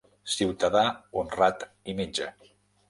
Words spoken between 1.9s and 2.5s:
i metge.